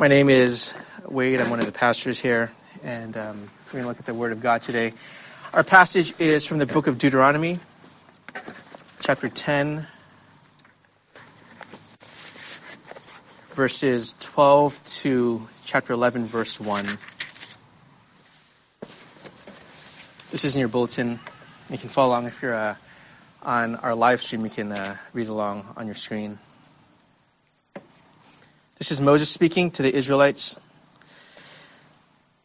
[0.00, 0.72] My name is
[1.06, 1.42] Wade.
[1.42, 2.50] I'm one of the pastors here,
[2.82, 4.94] and um, we're going to look at the Word of God today.
[5.52, 7.58] Our passage is from the book of Deuteronomy,
[9.02, 9.86] chapter 10,
[13.50, 16.86] verses 12 to chapter 11, verse 1.
[20.30, 21.20] This is in your bulletin.
[21.68, 22.76] You can follow along if you're uh,
[23.42, 24.44] on our live stream.
[24.44, 26.38] You can uh, read along on your screen.
[28.80, 30.58] This is Moses speaking to the Israelites,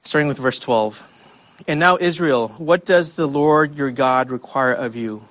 [0.04, 1.02] starting with verse 12.
[1.66, 5.24] And now, Israel, what does the Lord your God require of you?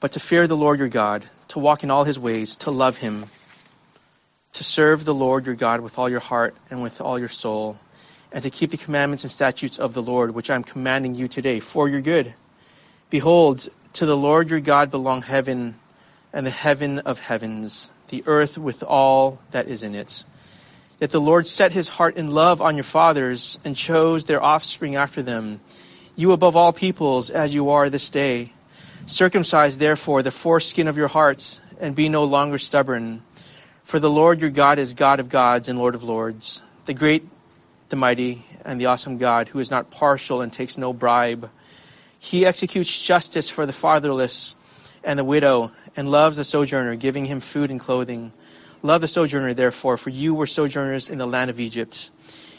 [0.00, 2.96] But to fear the Lord your God, to walk in all his ways, to love
[2.96, 3.26] him,
[4.54, 7.76] to serve the Lord your God with all your heart and with all your soul,
[8.32, 11.28] and to keep the commandments and statutes of the Lord, which I am commanding you
[11.28, 12.32] today, for your good.
[13.10, 15.74] Behold, to the Lord your God belong heaven
[16.32, 20.24] and the heaven of heavens, the earth with all that is in it.
[20.98, 24.96] That the Lord set his heart in love on your fathers and chose their offspring
[24.96, 25.60] after them,
[26.14, 28.52] you above all peoples as you are this day.
[29.06, 33.22] Circumcise therefore the foreskin of your hearts and be no longer stubborn.
[33.84, 37.24] For the Lord your God is God of gods and Lord of lords, the great,
[37.88, 41.50] the mighty, and the awesome God who is not partial and takes no bribe.
[42.18, 44.56] He executes justice for the fatherless
[45.06, 48.32] and the widow and loves the sojourner, giving him food and clothing.
[48.82, 52.10] Love the sojourner, therefore, for you were sojourners in the land of Egypt.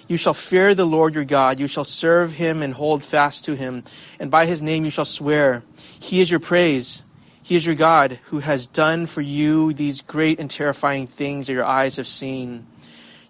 [0.08, 1.60] You shall fear the Lord your God.
[1.60, 3.84] You shall serve him and hold fast to him.
[4.20, 5.62] And by his name you shall swear.
[6.00, 7.04] He is your praise.
[7.44, 11.54] He is your God who has done for you these great and terrifying things that
[11.54, 12.66] your eyes have seen.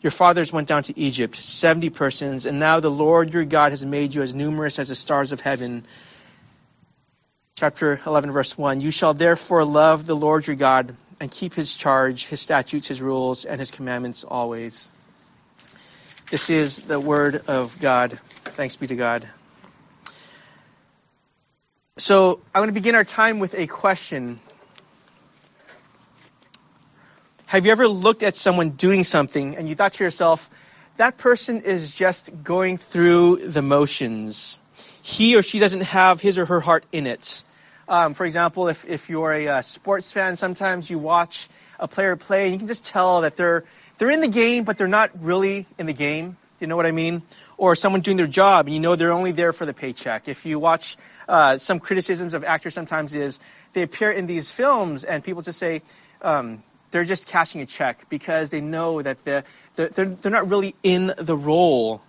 [0.01, 3.83] Your fathers went down to Egypt, 70 persons, and now the Lord your God has
[3.83, 5.85] made you as numerous as the stars of heaven.
[7.59, 8.81] Chapter 11, verse 1.
[8.81, 13.01] You shall therefore love the Lord your God and keep his charge, his statutes, his
[13.01, 14.91] rules, and his commandments always.
[16.29, 18.19] This is the word of God.
[18.43, 19.27] Thanks be to God.
[21.97, 24.39] So I'm going to begin our time with a question.
[27.47, 30.47] Have you ever looked at someone doing something and you thought to yourself,
[30.97, 34.61] that person is just going through the motions?
[35.07, 37.41] He or she doesn't have his or her heart in it.
[37.87, 41.47] Um, for example, if, if you're a, uh, sports fan, sometimes you watch
[41.79, 43.63] a player play and you can just tell that they're,
[43.97, 46.35] they're in the game, but they're not really in the game.
[46.59, 47.21] You know what I mean?
[47.55, 50.27] Or someone doing their job and you know they're only there for the paycheck.
[50.27, 50.97] If you watch
[51.29, 53.39] uh, some criticisms of actors sometimes is
[53.71, 55.83] they appear in these films and people just say,
[56.21, 59.45] um, they're just cashing a check because they know that the,
[59.77, 62.01] the, they're, they're not really in the role.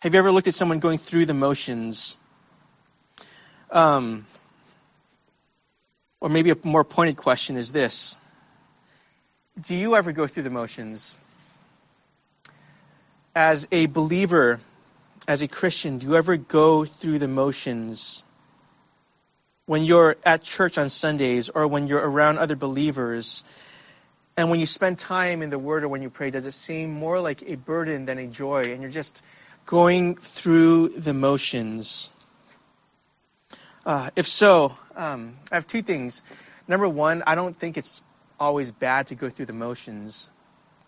[0.00, 2.16] Have you ever looked at someone going through the motions?
[3.70, 4.24] Um,
[6.22, 8.16] or maybe a more pointed question is this
[9.60, 11.18] Do you ever go through the motions?
[13.34, 14.58] As a believer,
[15.28, 18.22] as a Christian, do you ever go through the motions?
[19.66, 23.44] When you're at church on Sundays or when you're around other believers,
[24.34, 26.90] and when you spend time in the Word or when you pray, does it seem
[26.90, 28.72] more like a burden than a joy?
[28.72, 29.22] And you're just
[29.66, 32.10] going through the motions.
[33.86, 36.22] Uh, if so, um, I have two things.
[36.68, 38.02] Number one, I don't think it's
[38.38, 40.30] always bad to go through the motions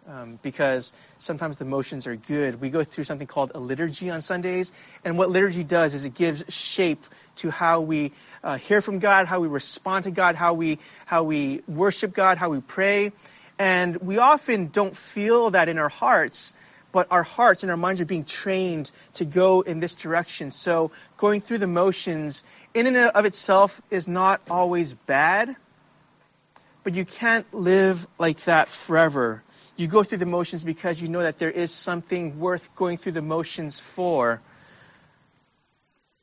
[0.08, 2.60] um, because sometimes the motions are good.
[2.60, 4.72] We go through something called a liturgy on Sundays,
[5.04, 7.04] and what liturgy does is it gives shape
[7.36, 8.12] to how we
[8.42, 12.38] uh, hear from God, how we respond to God, how we how we worship God,
[12.38, 13.12] how we pray,
[13.58, 16.54] and we often don't feel that in our hearts
[16.92, 20.50] but our hearts and our minds are being trained to go in this direction.
[20.50, 22.44] So going through the motions
[22.74, 25.56] in and of itself is not always bad,
[26.84, 29.42] but you can't live like that forever.
[29.76, 33.12] You go through the motions because you know that there is something worth going through
[33.12, 34.40] the motions for.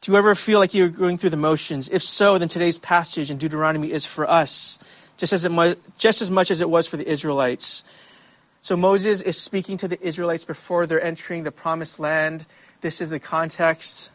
[0.01, 1.89] Do you ever feel like you're going through the motions?
[1.89, 4.79] If so, then today's passage in Deuteronomy is for us,
[5.17, 7.83] just as, mu- just as much as it was for the Israelites.
[8.61, 12.45] So Moses is speaking to the Israelites before they're entering the promised land.
[12.81, 14.11] This is the context.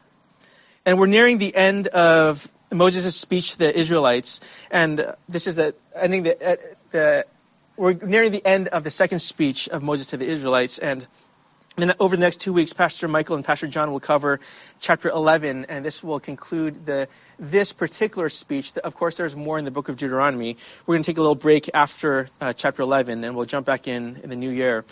[0.85, 4.41] And we're nearing the end of Moses' speech to the Israelites.
[4.71, 6.59] And this is the ending the,
[6.91, 7.27] the
[7.77, 10.79] we're nearing the end of the second speech of Moses to the Israelites.
[10.79, 11.07] And
[11.77, 14.39] and over the next two weeks, Pastor Michael and Pastor John will cover
[14.81, 18.77] chapter 11, and this will conclude the this particular speech.
[18.79, 20.57] Of course, there's more in the book of Deuteronomy.
[20.87, 23.89] We're going to take a little break after uh, chapter 11, and we'll jump back
[23.89, 24.85] in in the new year.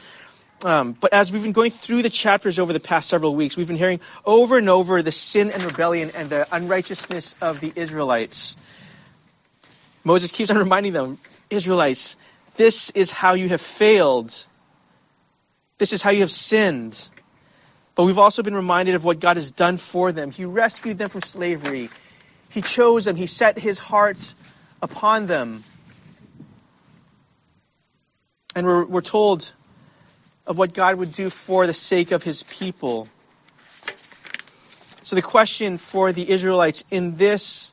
[0.64, 3.68] Um, but as we've been going through the chapters over the past several weeks, we've
[3.68, 8.56] been hearing over and over the sin and rebellion and the unrighteousness of the Israelites.
[10.02, 11.18] Moses keeps on reminding them,
[11.48, 12.16] Israelites,
[12.56, 14.46] This is how you have failed.
[15.78, 17.08] This is how you have sinned.
[17.94, 20.30] But we've also been reminded of what God has done for them.
[20.30, 21.90] He rescued them from slavery.
[22.50, 23.16] He chose them.
[23.16, 24.34] He set his heart
[24.80, 25.64] upon them.
[28.54, 29.50] And we're, we're told
[30.46, 33.08] of what God would do for the sake of his people.
[35.02, 37.72] So the question for the Israelites in this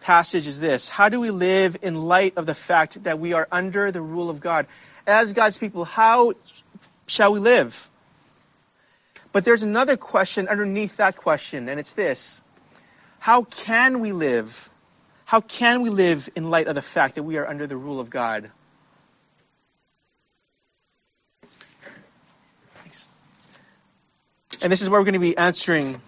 [0.00, 3.48] passage is this How do we live in light of the fact that we are
[3.50, 4.66] under the rule of God?
[5.06, 6.32] As God's people, how
[7.08, 7.90] shall we live?
[9.32, 12.42] But there's another question underneath that question, and it's this
[13.18, 14.70] How can we live?
[15.24, 18.00] How can we live in light of the fact that we are under the rule
[18.00, 18.50] of God?
[24.60, 26.00] And this is where we're going to be answering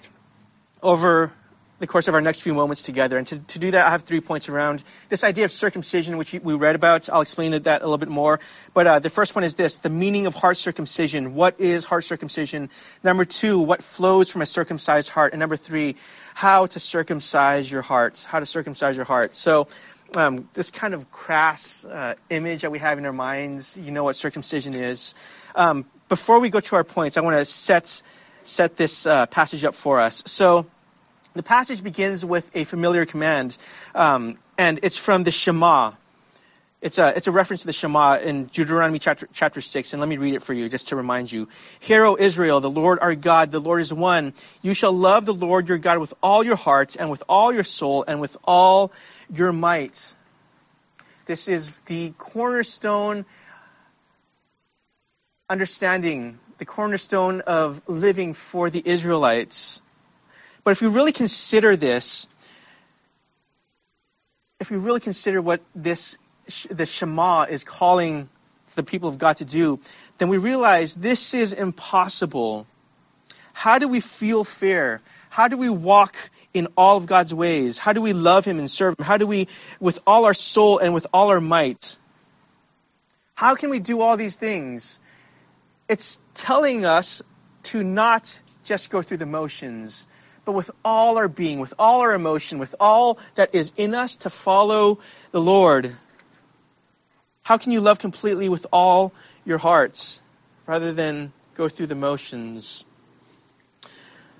[0.83, 1.33] over
[1.81, 3.19] the course of our next few moments together.
[3.19, 6.33] And to, to do that, I have three points around this idea of circumcision, which
[6.33, 7.09] we read about.
[7.09, 8.39] I'll explain that a little bit more.
[8.75, 11.35] But uh, the first one is this the meaning of heart circumcision.
[11.35, 12.69] What is heart circumcision?
[13.03, 15.33] Number two, what flows from a circumcised heart?
[15.33, 15.97] And number three,
[16.35, 18.25] how to circumcise your heart.
[18.29, 19.35] How to circumcise your heart.
[19.35, 19.69] So,
[20.17, 24.03] um, this kind of crass uh, image that we have in our minds, you know
[24.03, 25.15] what circumcision is.
[25.55, 28.03] Um, before we go to our points, I want to set
[28.43, 30.23] set this uh, passage up for us.
[30.27, 30.67] So
[31.35, 33.57] the passage begins with a familiar command,
[33.95, 35.93] um, and it's from the Shema.
[36.81, 40.09] It's a, it's a reference to the Shema in Deuteronomy chapter, chapter 6, and let
[40.09, 41.49] me read it for you just to remind you.
[41.81, 44.33] Hear, O Israel, the Lord our God, the Lord is one.
[44.63, 47.65] You shall love the Lord your God with all your heart, and with all your
[47.65, 48.93] soul, and with all
[49.33, 50.15] your might.
[51.27, 53.25] This is the cornerstone
[55.49, 59.81] understanding the cornerstone of living for the Israelites.
[60.65, 62.29] But if we really consider this,
[64.61, 66.19] if we really consider what this
[66.71, 68.29] the Shema is calling
[68.75, 69.81] the people of God to do,
[70.19, 72.67] then we realize this is impossible.
[73.53, 75.01] How do we feel fair?
[75.29, 76.17] How do we walk
[76.53, 77.79] in all of God's ways?
[77.79, 79.05] How do we love Him and serve Him?
[79.05, 79.49] How do we,
[79.79, 81.99] with all our soul and with all our might?
[83.35, 85.01] How can we do all these things
[85.89, 87.21] it's telling us
[87.65, 90.07] to not just go through the motions,
[90.45, 94.17] but with all our being, with all our emotion, with all that is in us
[94.17, 94.99] to follow
[95.31, 95.95] the Lord.
[97.43, 99.13] How can you love completely with all
[99.45, 100.21] your hearts
[100.67, 102.85] rather than go through the motions?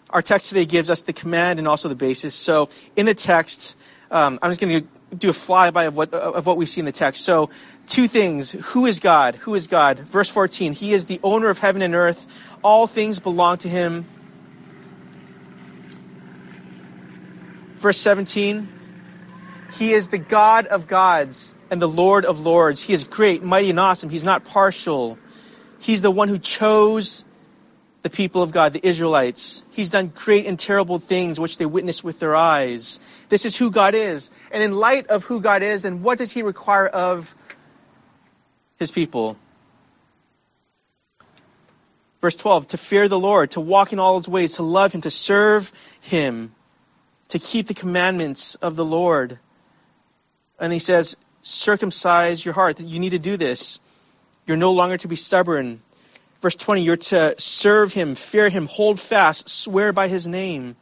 [0.09, 2.35] Our text today gives us the command and also the basis.
[2.35, 3.77] So in the text,
[4.11, 6.85] um, I'm just going to do a flyby of what of what we see in
[6.85, 7.23] the text.
[7.25, 7.51] So,
[7.87, 9.37] two things: who is God?
[9.37, 10.01] Who is God?
[10.01, 12.27] Verse 14: He is the owner of heaven and earth.
[12.63, 14.07] All things belong to Him.
[17.81, 18.69] Verse 17:
[19.79, 22.83] He is the God of gods and the Lord of lords.
[22.83, 24.11] He is great, mighty, and awesome.
[24.11, 25.19] He's not partial.
[25.81, 27.25] He's the one who chose
[28.03, 29.65] the people of God, the Israelites.
[29.71, 33.01] He's done great and terrible things which they witnessed with their eyes.
[33.31, 34.31] This is who God is.
[34.51, 37.35] And in light of who God is, then what does he require of
[38.79, 39.39] his people?
[42.21, 45.01] Verse 12, to fear the Lord, to walk in all his ways, to love him,
[45.03, 45.73] to serve
[46.03, 46.55] him,
[47.31, 49.39] to keep the commandments of the Lord.
[50.59, 52.81] And he says, circumcise your heart.
[52.81, 53.81] You need to do this.
[54.47, 55.81] You're no longer to be stubborn.
[56.41, 60.77] Verse 20, you're to serve him, fear him, hold fast, swear by his name.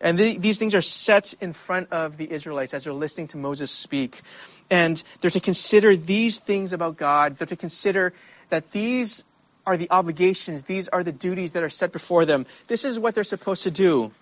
[0.00, 3.38] And the, these things are set in front of the Israelites as they're listening to
[3.38, 4.20] Moses speak.
[4.70, 7.38] And they're to consider these things about God.
[7.38, 8.12] They're to consider
[8.50, 9.24] that these
[9.66, 12.46] are the obligations, these are the duties that are set before them.
[12.68, 14.12] This is what they're supposed to do.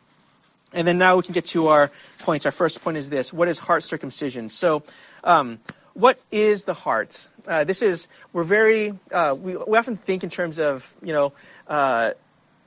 [0.72, 2.46] And then now we can get to our points.
[2.46, 4.48] Our first point is this what is heart circumcision?
[4.48, 4.82] So,
[5.22, 5.60] um,
[5.92, 7.28] what is the heart?
[7.46, 11.32] Uh, this is, we're very, uh, we, we often think in terms of, you know,
[11.68, 12.12] uh,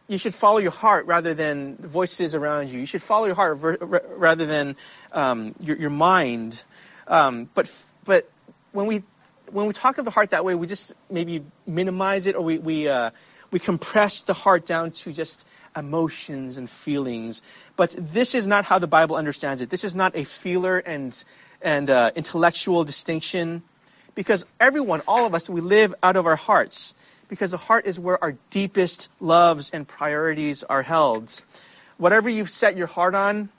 [0.07, 2.79] you should follow your heart rather than the voices around you.
[2.79, 4.77] You should follow your heart ver- rather than
[5.11, 6.63] um, your, your, mind.
[7.05, 7.69] Um, but,
[8.05, 8.29] but
[8.71, 9.03] when we,
[9.51, 12.57] when we talk of the heart that way, we just maybe minimize it or we,
[12.57, 13.11] we, uh,
[13.51, 17.41] we compress the heart down to just emotions and feelings.
[17.75, 19.69] But this is not how the Bible understands it.
[19.69, 21.23] This is not a feeler and,
[21.61, 23.63] and uh, intellectual distinction.
[24.15, 26.95] Because everyone, all of us, we live out of our hearts.
[27.29, 31.41] Because the heart is where our deepest loves and priorities are held.
[31.97, 33.49] Whatever you've set your heart on,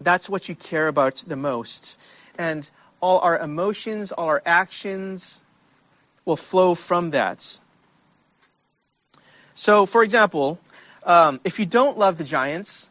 [0.00, 1.98] that's what you care about the most.
[2.36, 2.68] And
[3.00, 5.42] all our emotions, all our actions
[6.24, 7.58] will flow from that.
[9.54, 10.58] So, for example,
[11.04, 12.90] um, if you don't love the Giants,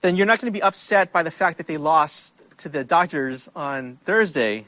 [0.00, 2.84] then you're not going to be upset by the fact that they lost to the
[2.84, 4.66] Dodgers on Thursday,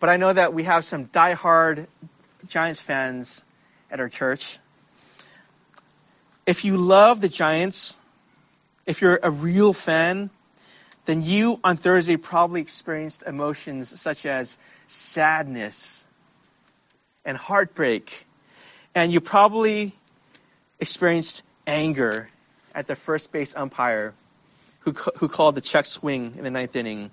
[0.00, 1.86] but I know that we have some die-hard
[2.48, 3.44] Giants fans
[3.90, 4.58] at our church.
[6.46, 7.98] If you love the Giants,
[8.86, 10.30] if you're a real fan,
[11.04, 14.56] then you on Thursday probably experienced emotions such as
[14.86, 16.04] sadness
[17.24, 18.26] and heartbreak.
[18.94, 19.92] And you probably
[20.80, 22.28] experienced anger
[22.74, 24.14] at the first base umpire
[24.80, 27.10] who, who called the check swing in the ninth inning.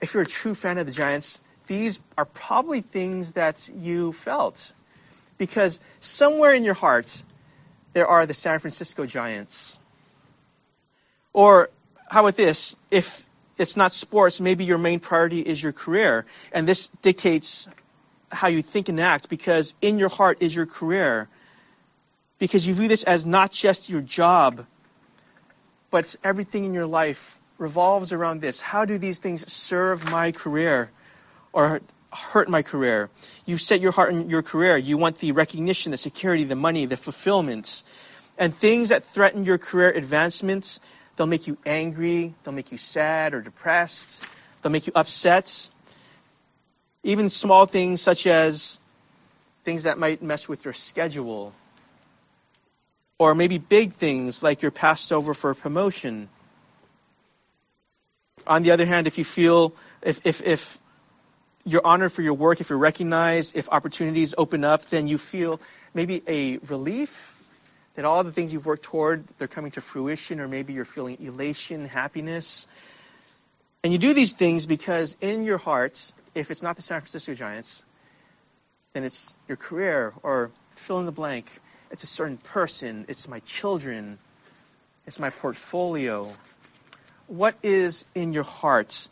[0.00, 4.72] If you're a true fan of the Giants, these are probably things that you felt.
[5.38, 7.22] Because somewhere in your heart,
[7.92, 9.78] there are the San Francisco Giants.
[11.32, 11.70] Or
[12.14, 12.76] how about this?
[12.92, 13.26] If
[13.58, 16.26] it's not sports, maybe your main priority is your career.
[16.52, 17.68] And this dictates
[18.30, 21.28] how you think and act because in your heart is your career.
[22.38, 24.64] Because you view this as not just your job,
[25.90, 28.60] but everything in your life revolves around this.
[28.60, 30.92] How do these things serve my career
[31.52, 31.80] or
[32.12, 33.10] hurt my career?
[33.44, 34.76] You set your heart in your career.
[34.76, 37.82] You want the recognition, the security, the money, the fulfillment.
[38.38, 40.78] And things that threaten your career advancements,
[41.16, 44.24] they'll make you angry, they'll make you sad or depressed,
[44.62, 45.68] they'll make you upset.
[47.02, 48.80] Even small things such as
[49.64, 51.52] things that might mess with your schedule.
[53.18, 56.28] Or maybe big things like you're passed over for a promotion.
[58.46, 60.78] On the other hand, if you feel, if, if, if
[61.64, 65.60] you're honored for your work, if you're recognized, if opportunities open up, then you feel
[65.94, 67.33] maybe a relief
[67.94, 71.18] that all the things you've worked toward, they're coming to fruition, or maybe you're feeling
[71.20, 72.66] elation, happiness.
[73.82, 77.34] And you do these things because in your heart, if it's not the San Francisco
[77.34, 77.84] Giants,
[78.92, 81.50] then it's your career or fill in the blank.
[81.90, 83.04] It's a certain person.
[83.08, 84.18] It's my children.
[85.06, 86.32] It's my portfolio.
[87.26, 89.08] What is in your heart?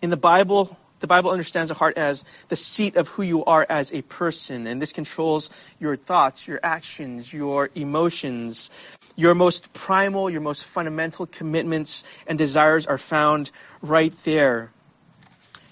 [0.00, 3.66] In the Bible, the Bible understands the heart as the seat of who you are
[3.68, 8.70] as a person, and this controls your thoughts, your actions, your emotions.
[9.16, 13.50] Your most primal, your most fundamental commitments and desires are found
[13.82, 14.70] right there.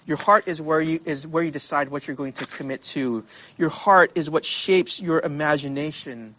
[0.06, 3.24] Your heart is where you is where you decide what you're going to commit to.
[3.56, 6.34] Your heart is what shapes your imagination.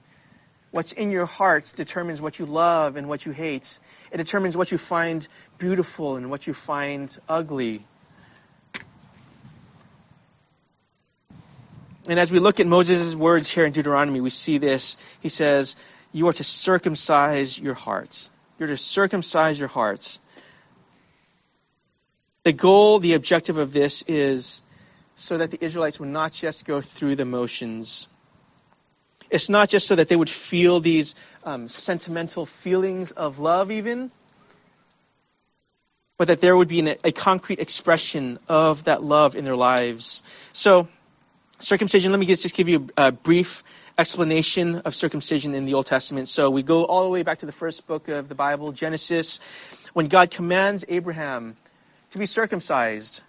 [0.72, 3.79] What's in your heart determines what you love and what you hate.
[4.12, 5.27] It determines what you find
[5.58, 7.86] beautiful and what you find ugly.
[12.09, 14.97] And as we look at Moses' words here in Deuteronomy, we see this.
[15.19, 15.75] He says,
[16.11, 18.31] You are to circumcise your hearts.
[18.57, 20.19] You're to circumcise your hearts.
[22.41, 24.63] The goal, the objective of this is
[25.17, 28.07] so that the Israelites would not just go through the motions.
[29.29, 31.13] It's not just so that they would feel these
[31.43, 34.09] um, sentimental feelings of love, even,
[36.17, 40.23] but that there would be an, a concrete expression of that love in their lives.
[40.53, 40.87] So,
[41.61, 43.65] Circumcision, let me just give you a brief
[43.97, 46.29] explanation of circumcision in the Old Testament.
[46.29, 49.41] So we go all the way back to the first book of the Bible, Genesis,
[49.91, 51.57] when God commands Abraham
[52.11, 53.23] to be circumcised.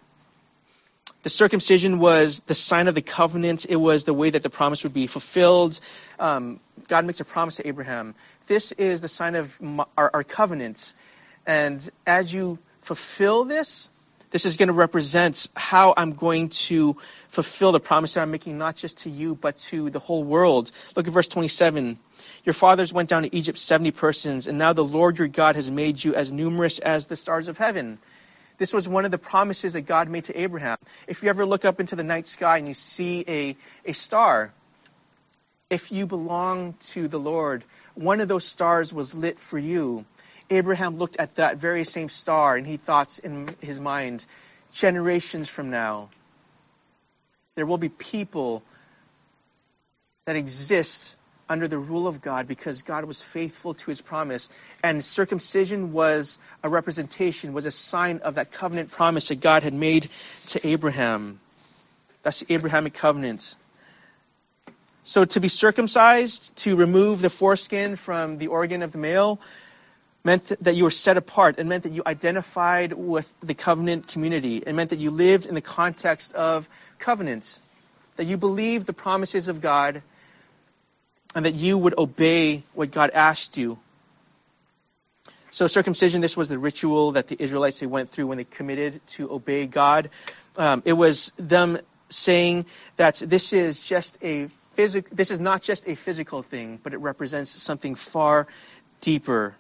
[1.25, 3.67] The circumcision was the sign of the covenant.
[3.69, 5.81] It was the way that the promise would be fulfilled.
[6.21, 8.15] Um, God makes a promise to Abraham.
[8.47, 9.61] This is the sign of
[9.99, 10.95] our, our covenant.
[11.49, 13.91] And as you fulfill this,
[14.31, 16.97] this is going to represent how I'm going to
[17.29, 20.71] fulfill the promise that I'm making, not just to you, but to the whole world.
[20.97, 21.99] Look at verse 27.
[22.45, 25.71] Your fathers went down to Egypt 70 persons, and now the Lord your God has
[25.71, 27.99] made you as numerous as the stars of heaven.
[28.59, 30.77] This was one of the promises that God made to Abraham.
[31.09, 33.57] If you ever look up into the night sky and you see a,
[33.87, 34.53] a star,
[35.71, 40.05] if you belong to the Lord, one of those stars was lit for you.
[40.51, 44.25] Abraham looked at that very same star and he thought in his mind,
[44.73, 46.09] generations from now,
[47.55, 48.63] there will be people
[50.27, 51.17] that exist
[51.49, 54.49] under the rule of God because God was faithful to his promise.
[54.85, 59.75] And circumcision was a representation, was a sign of that covenant promise that God had
[59.75, 60.09] made
[60.49, 61.41] to Abraham.
[62.23, 63.57] That's the Abrahamic covenant.
[65.03, 69.41] So to be circumcised, to remove the foreskin from the organ of the male,
[70.23, 71.59] meant that you were set apart.
[71.59, 74.59] It meant that you identified with the covenant community.
[74.59, 77.63] It meant that you lived in the context of covenants,
[78.17, 80.03] that you believed the promises of God,
[81.35, 83.79] and that you would obey what God asked you.
[85.53, 89.05] So circumcision, this was the ritual that the Israelites they went through when they committed
[89.09, 90.11] to obey God.
[90.57, 95.89] Um, it was them saying that this is just a physic, this is not just
[95.89, 98.47] a physical thing, but it represents something far
[99.01, 99.57] deeper.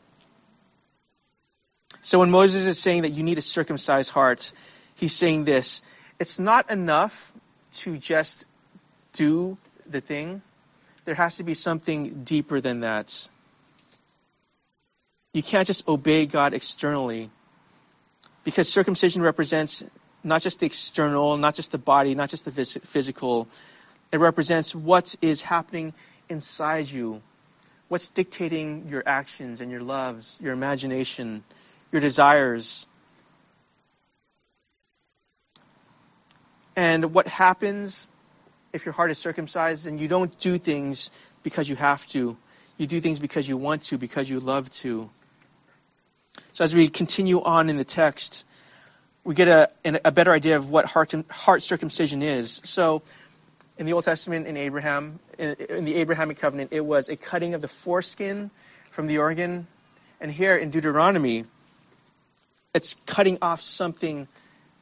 [2.03, 4.53] So when Moses is saying that you need a circumcised heart,
[4.95, 5.83] he's saying this
[6.19, 7.33] it's not enough
[7.73, 8.47] to just
[9.13, 9.57] do
[9.89, 10.43] the thing,
[11.05, 13.29] there has to be something deeper than that.
[15.33, 17.31] You can't just obey God externally
[18.45, 19.85] because circumcision represents
[20.25, 23.49] not just the external, not just the body, not just the physical.
[24.13, 25.95] It represents what is happening
[26.29, 27.23] inside you,
[27.89, 31.45] what's dictating your actions and your loves, your imagination,
[31.93, 32.87] your desires.
[36.77, 38.09] And what happens
[38.73, 41.11] if your heart is circumcised and you don't do things
[41.43, 42.37] because you have to?
[42.79, 45.11] You do things because you want to, because you love to.
[46.53, 48.45] So as we continue on in the text,
[49.25, 52.61] we get a, a better idea of what heart, heart circumcision is.
[52.65, 53.03] So
[53.77, 57.55] in the Old Testament, in Abraham, in, in the Abrahamic covenant, it was a cutting
[57.55, 58.51] of the foreskin
[58.91, 59.67] from the organ.
[60.21, 61.45] And here in Deuteronomy,
[62.75, 64.29] it's cutting off something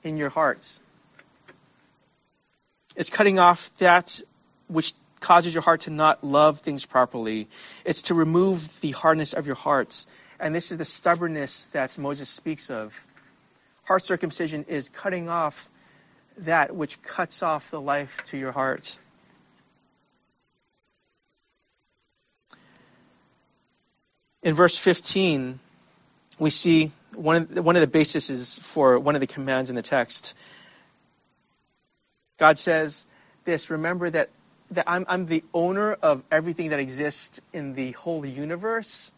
[0.03, 0.79] in your heart.
[2.97, 4.21] It's cutting off that
[4.69, 7.49] which causes your heart to not love things properly.
[7.85, 10.05] It's to remove the hardness of your heart.
[10.39, 13.01] And this is the stubbornness that Moses speaks of.
[13.85, 15.69] Heart circumcision is cutting off
[16.39, 18.97] that which cuts off the life to your heart.
[24.43, 25.59] In verse 15,
[26.39, 29.77] we see one of, the, one of the bases for one of the commands in
[29.77, 30.35] the text.
[32.39, 33.07] God says
[33.45, 34.31] this Remember that,
[34.71, 39.13] that I'm, I'm the owner of everything that exists in the whole universe.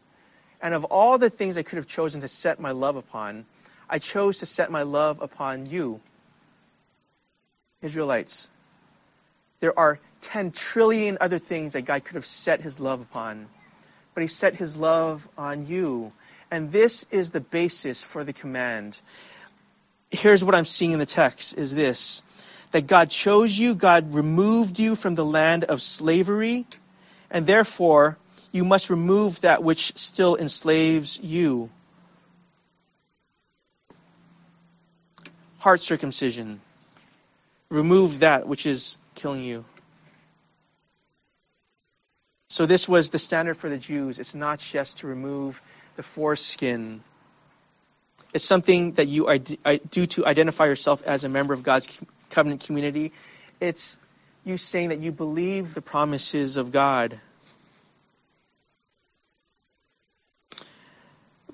[0.62, 3.46] And of all the things I could have chosen to set my love upon,
[3.88, 6.00] I chose to set my love upon you,
[7.82, 8.50] Israelites.
[9.60, 13.48] There are 10 trillion other things that God could have set his love upon,
[14.14, 16.12] but he set his love on you.
[16.50, 19.00] And this is the basis for the command.
[20.10, 22.22] Here's what I'm seeing in the text is this
[22.72, 26.66] that God chose you, God removed you from the land of slavery,
[27.30, 28.16] and therefore
[28.52, 31.70] you must remove that which still enslaves you.
[35.58, 36.60] Heart circumcision.
[37.70, 39.64] Remove that which is killing you.
[42.48, 44.18] So, this was the standard for the Jews.
[44.18, 45.62] It's not just to remove
[46.00, 47.02] the foreskin,
[48.32, 49.28] it's something that you
[49.90, 53.12] do to identify yourself as a member of God's covenant community.
[53.60, 53.98] It's
[54.42, 57.20] you saying that you believe the promises of God.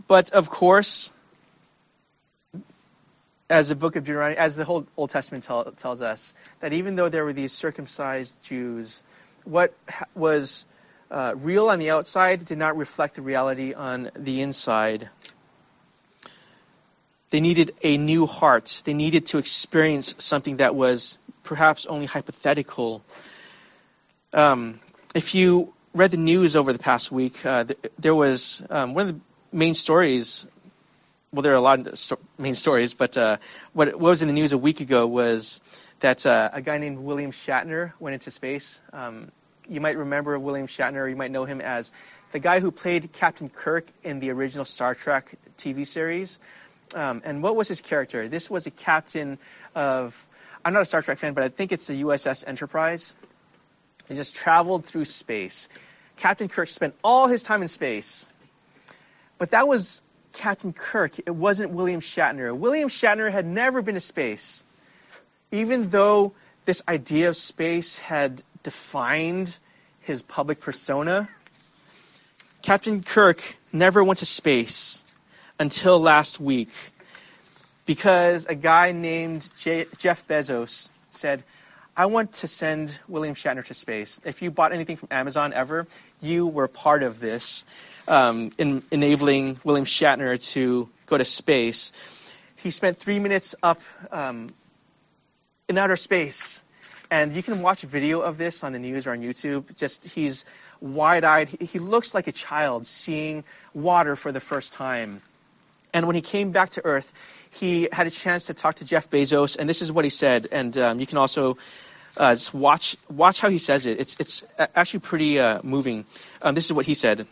[0.07, 1.11] But of course,
[3.51, 6.95] as the book of Deuteronomy, as the whole Old Testament tell, tells us, that even
[6.95, 9.03] though there were these circumcised Jews,
[9.43, 9.75] what
[10.15, 10.67] was
[11.11, 15.09] uh, real on the outside did not reflect the reality on the inside.
[17.31, 18.83] They needed a new heart.
[18.85, 23.03] They needed to experience something that was perhaps only hypothetical.
[24.33, 24.81] Um,
[25.15, 27.65] if you read the news over the past week, uh,
[27.99, 29.21] there was um, one of the
[29.57, 30.47] main stories.
[31.33, 33.39] Well, there are a lot of sto- main stories, but uh,
[33.73, 35.61] what, what, was in the news a week ago was
[36.01, 38.81] that uh, a guy named William Shatner went into space.
[38.93, 39.33] Um,
[39.69, 41.09] you might remember William Shatner.
[41.09, 41.93] You might know him as
[42.33, 46.39] the guy who played Captain Kirk in the original Star Trek TV series.
[46.95, 48.29] Um, and what was his character?
[48.29, 49.39] This was a captain
[49.75, 50.27] of,
[50.65, 53.17] I'm not a Star Trek fan, but I think it's the USS Enterprise.
[54.09, 55.69] He just traveled through space.
[56.17, 58.27] Captain Kirk spent all his time in space.
[59.39, 60.03] But that was
[60.33, 61.19] Captain Kirk.
[61.19, 62.57] It wasn't William Shatner.
[62.57, 64.65] William Shatner had never been to space.
[65.51, 66.35] Even though
[66.67, 69.57] this idea of space had defined
[70.01, 71.29] his public persona,
[72.61, 73.41] Captain Kirk
[73.73, 75.03] never went to space
[75.59, 76.71] until last week
[77.87, 81.45] because a guy named J- Jeff Bezos said,
[81.97, 84.21] I want to send William Shatner to space.
[84.25, 85.87] If you bought anything from Amazon ever,
[86.21, 87.65] you were part of this
[88.07, 91.93] um, in enabling William Shatner to go to space.
[92.57, 94.53] He spent three minutes up um,
[95.69, 96.63] in outer space.
[97.11, 99.75] And you can watch a video of this on the news or on YouTube.
[99.77, 100.45] Just he's
[100.81, 101.49] wide-eyed.
[101.49, 105.23] He, looks like a child seeing water for the first time.
[105.93, 107.13] And when he came back to Earth,
[107.53, 110.49] he had a chance to talk to Jeff Bezos, and this is what he said.
[110.51, 111.59] And um, you can also
[112.17, 114.01] uh, just watch watch how he says it.
[114.01, 116.05] It's it's actually pretty uh, moving.
[116.43, 117.27] Um, this is what he said.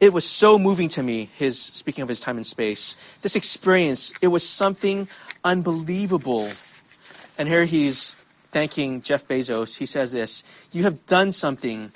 [0.00, 2.96] It was so moving to me, his speaking of his time in space.
[3.22, 5.06] This experience, it was something
[5.44, 6.50] unbelievable.
[7.36, 8.14] And here he's
[8.50, 9.76] thanking Jeff Bezos.
[9.76, 11.92] He says this You have done something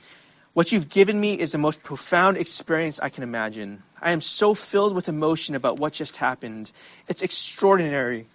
[0.59, 3.81] What you've given me is the most profound experience I can imagine.
[4.03, 6.72] I am so filled with emotion about what just happened.
[7.07, 8.27] It's extraordinary.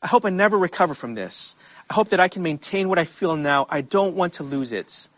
[0.00, 1.54] I hope I never recover from this.
[1.90, 3.66] I hope that I can maintain what I feel now.
[3.68, 5.10] I don't want to lose it.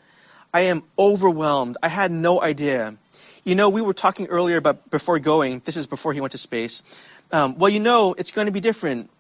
[0.53, 1.79] I am overwhelmed.
[1.83, 2.97] I had no idea.
[3.45, 6.39] You know, we were talking earlier about before going, this is before he went to
[6.39, 6.83] space.
[7.33, 9.11] Um, well, you know, it's going to be different.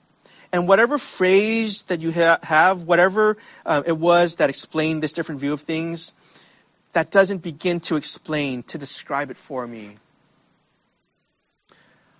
[0.52, 5.40] And whatever phrase that you ha- have, whatever uh, it was that explained this different
[5.40, 6.12] view of things,
[6.92, 9.96] that doesn't begin to explain, to describe it for me.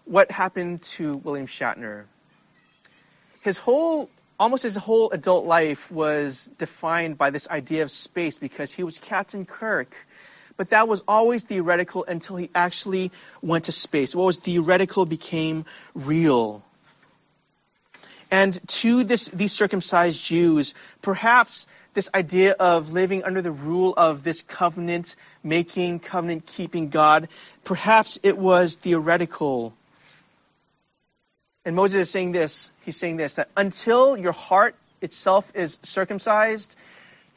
[0.06, 2.04] What happened to William Shatner?
[3.42, 4.08] His whole,
[4.42, 8.98] almost his whole adult life was defined by this idea of space because he was
[8.98, 9.94] Captain Kirk.
[10.56, 14.16] But that was always theoretical until he actually went to space.
[14.16, 16.64] What was theoretical became real.
[18.32, 24.24] And to this, these circumcised Jews, perhaps this idea of living under the rule of
[24.24, 27.28] this covenant making, covenant keeping God,
[27.62, 29.72] perhaps it was theoretical.
[31.64, 36.76] And Moses is saying this, he's saying this, that until your heart itself is circumcised,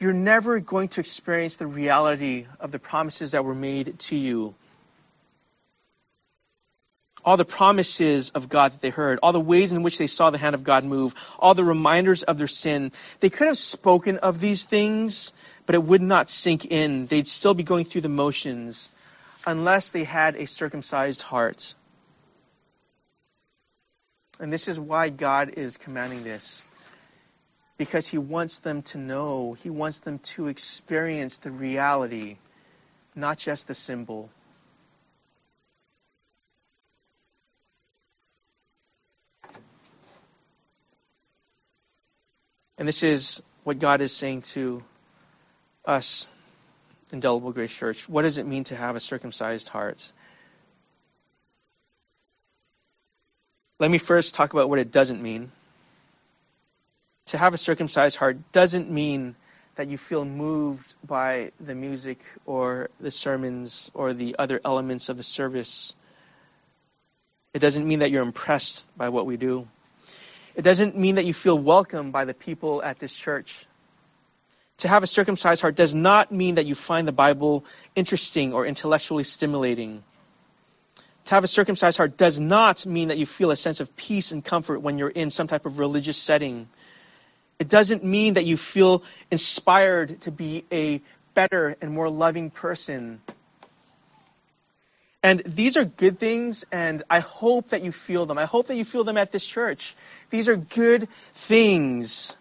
[0.00, 4.54] you're never going to experience the reality of the promises that were made to you
[7.26, 10.30] all the promises of God that they heard, all the ways in which they saw
[10.30, 12.92] the hand of God move, all the reminders of their sin.
[13.18, 15.32] They could have spoken of these things,
[15.66, 17.06] but it would not sink in.
[17.06, 18.92] They'd still be going through the motions
[19.44, 21.74] unless they had a circumcised heart.
[24.38, 26.66] And this is why God is commanding this.
[27.78, 32.36] Because He wants them to know, He wants them to experience the reality,
[33.14, 34.30] not just the symbol.
[42.78, 44.82] And this is what God is saying to
[45.84, 46.28] us,
[47.10, 48.08] Indelible Grace Church.
[48.08, 50.12] What does it mean to have a circumcised heart?
[53.78, 55.52] Let me first talk about what it doesn't mean.
[57.26, 59.34] To have a circumcised heart doesn't mean
[59.74, 65.18] that you feel moved by the music or the sermons or the other elements of
[65.18, 65.94] the service.
[67.52, 69.68] It doesn't mean that you're impressed by what we do.
[70.54, 73.66] It doesn't mean that you feel welcome by the people at this church.
[74.78, 78.64] To have a circumcised heart does not mean that you find the Bible interesting or
[78.64, 80.02] intellectually stimulating.
[81.26, 84.30] To have a circumcised heart does not mean that you feel a sense of peace
[84.30, 86.68] and comfort when you're in some type of religious setting.
[87.58, 91.00] It doesn't mean that you feel inspired to be a
[91.34, 93.20] better and more loving person.
[95.20, 98.38] And these are good things, and I hope that you feel them.
[98.38, 99.96] I hope that you feel them at this church.
[100.30, 102.36] These are good things.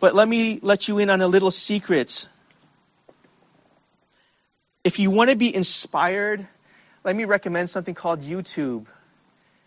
[0.00, 2.26] But let me let you in on a little secret.
[4.82, 6.48] If you want to be inspired,
[7.04, 8.86] let me recommend something called YouTube.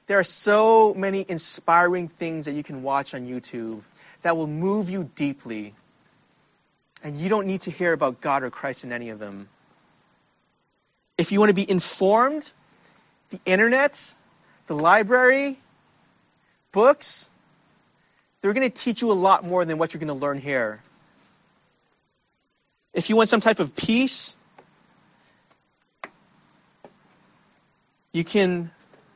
[0.07, 3.81] There are so many inspiring things that you can watch on YouTube
[4.21, 5.73] that will move you deeply.
[7.03, 9.47] And you don't need to hear about God or Christ in any of them.
[11.17, 12.51] If you want to be informed,
[13.29, 14.13] the internet,
[14.67, 15.57] the library,
[16.71, 17.29] books,
[18.41, 20.81] they're going to teach you a lot more than what you're going to learn here.
[22.93, 24.37] If you want some type of peace,
[28.15, 28.71] you can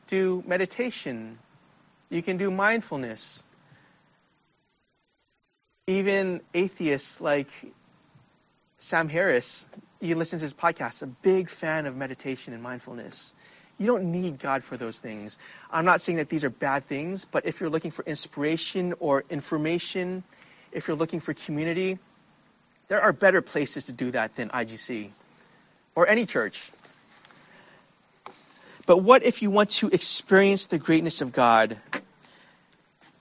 [0.08, 1.38] do meditation.
[2.10, 3.42] You can do mindfulness.
[5.86, 7.48] Even atheists like
[8.76, 9.64] Sam Harris,
[10.02, 13.32] you listen to his podcast, a big fan of meditation and mindfulness.
[13.78, 15.38] You don't need God for those things.
[15.70, 19.24] I'm not saying that these are bad things, but if you're looking for inspiration or
[19.30, 20.24] information,
[20.72, 21.98] if you're looking for community,
[22.88, 25.08] there are better places to do that than IGC
[25.94, 26.70] or any church.
[28.90, 31.76] But what if you want to experience the greatness of God?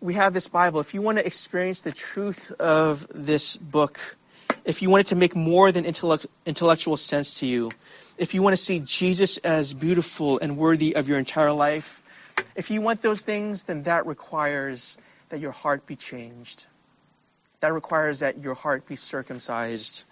[0.02, 0.80] We have this Bible.
[0.80, 4.00] If you want to experience the truth of this book,
[4.66, 7.70] if you want it to make more than intellect, intellectual sense to you,
[8.18, 12.02] if you want to see Jesus as beautiful and worthy of your entire life,
[12.56, 14.98] if you want those things, then that requires
[15.30, 16.66] that your heart be changed.
[17.60, 20.04] That requires that your heart be circumcised.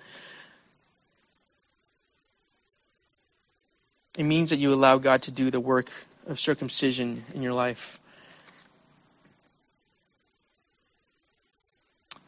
[4.17, 5.89] It means that you allow God to do the work
[6.25, 7.99] of circumcision in your life.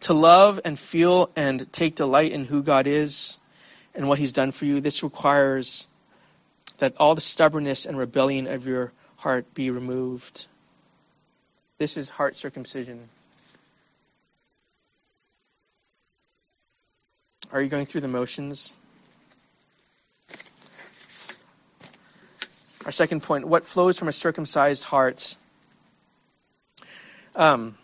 [0.01, 3.39] to love and feel and take delight in who God is
[3.93, 5.87] and what He's done for you, this requires
[6.77, 10.47] that all the stubbornness and rebellion of your heart be removed.
[11.77, 13.07] This is heart circumcision.
[17.51, 18.73] Are you going through the motions?
[22.89, 25.37] Our second point what flows from a circumcised heart?
[27.35, 27.77] Um,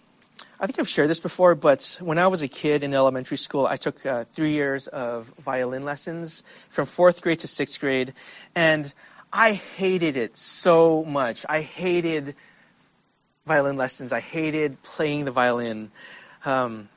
[0.59, 3.67] I think I've shared this before, but when I was a kid in elementary school,
[3.67, 8.15] I took uh, three years of violin lessons from fourth grade to sixth grade,
[8.55, 8.91] and
[9.31, 11.45] I hated it so much.
[11.47, 12.33] I hated
[13.45, 14.11] violin lessons.
[14.11, 15.91] I hated playing the violin.
[16.45, 16.89] Um,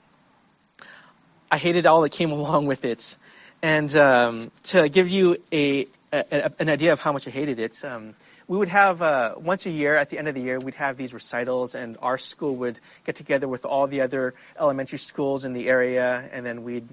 [1.51, 3.19] I hated all that came along with it.
[3.61, 8.15] And um, to give you a, an idea of how much I hated it, um,
[8.47, 10.97] we would have uh, once a year at the end of the year we'd have
[10.97, 15.53] these recitals, and our school would get together with all the other elementary schools in
[15.53, 16.89] the area, and then we'd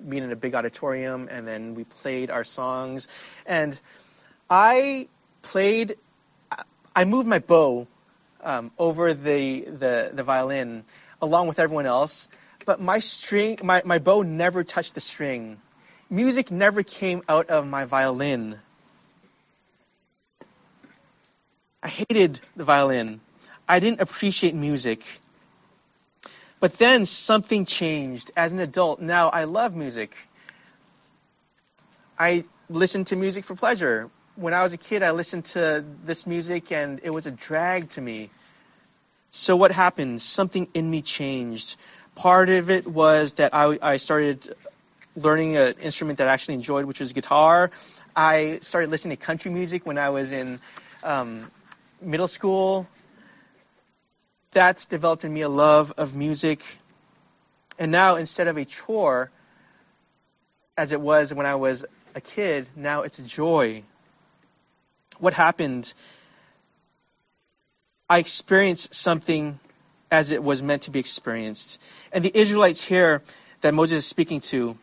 [0.00, 3.08] meet in a big auditorium, and then we played our songs,
[3.46, 3.78] and
[4.50, 5.08] I
[5.42, 5.96] played.
[6.94, 7.86] I moved my bow
[8.42, 10.84] um, over the, the the violin
[11.22, 12.28] along with everyone else,
[12.64, 15.58] but my string, my, my bow never touched the string
[16.10, 18.58] music never came out of my violin.
[21.82, 23.20] I hated the violin.
[23.68, 25.04] I didn't appreciate music.
[26.60, 28.32] But then something changed.
[28.36, 30.16] As an adult, now I love music.
[32.18, 34.10] I listen to music for pleasure.
[34.34, 37.90] When I was a kid, I listened to this music and it was a drag
[37.90, 38.30] to me.
[39.30, 40.20] So what happened?
[40.20, 41.76] Something in me changed.
[42.14, 44.54] Part of it was that I, I started
[45.18, 47.70] learning an instrument that I actually enjoyed, which was guitar.
[48.14, 50.60] I started listening to country music when I was in
[51.02, 51.50] um,
[52.00, 52.86] middle school.
[54.52, 56.64] That's developed in me a love of music.
[57.78, 59.30] And now, instead of a chore,
[60.76, 63.82] as it was when I was a kid, now it's a joy.
[65.18, 65.92] What happened?
[68.08, 69.58] I experienced something
[70.10, 71.80] as it was meant to be experienced.
[72.12, 73.22] And the Israelites here
[73.60, 74.76] that Moses is speaking to,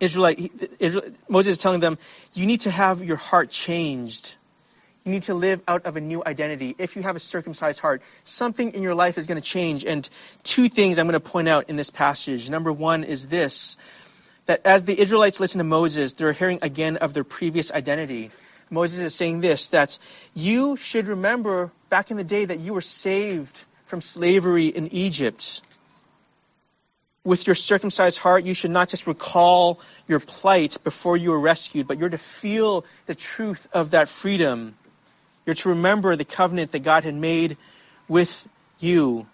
[0.00, 1.98] Israelite, Israel, Moses is telling them,
[2.34, 4.36] you need to have your heart changed.
[5.04, 6.74] You need to live out of a new identity.
[6.78, 9.84] If you have a circumcised heart, something in your life is going to change.
[9.84, 10.08] And
[10.42, 12.50] two things I'm going to point out in this passage.
[12.50, 13.76] Number one is this
[14.46, 18.30] that as the Israelites listen to Moses, they're hearing again of their previous identity.
[18.70, 19.98] Moses is saying this that
[20.34, 25.62] you should remember back in the day that you were saved from slavery in Egypt
[27.26, 31.88] with your circumcised heart, you should not just recall your plight before you were rescued,
[31.88, 34.76] but you're to feel the truth of that freedom.
[35.44, 37.56] You're to remember the covenant that God had made
[38.06, 39.26] with you.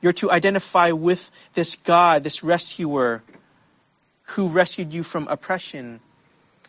[0.00, 3.22] You're to identify with this God, this rescuer,
[4.22, 6.00] who rescued you from oppression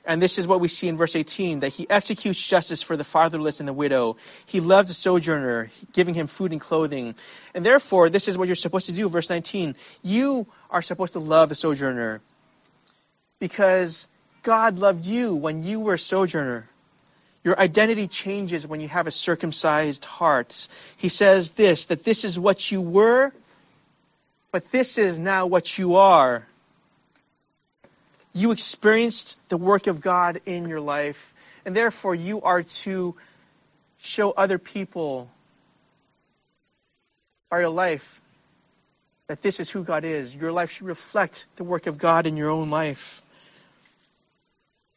[0.06, 3.04] and this is what we see in verse 18 that he executes justice for the
[3.04, 4.18] fatherless and the widow.
[4.48, 7.16] He loves the sojourner, giving him food and clothing.
[7.54, 9.08] And therefore, this is what you're supposed to do.
[9.10, 12.22] Verse 19 you are supposed to love the sojourner
[13.40, 14.08] because
[14.44, 16.68] God loved you when you were a sojourner.
[17.44, 20.68] Your identity changes when you have a circumcised heart.
[20.98, 23.32] He says this that this is what you were,
[24.52, 26.46] but this is now what you are.
[28.34, 31.34] You experienced the work of God in your life,
[31.65, 33.15] and therefore you are to
[34.00, 35.30] show other people
[37.50, 38.22] by your life
[39.28, 40.34] that this is who God is.
[40.36, 43.22] Your life should reflect the work of God in your own life.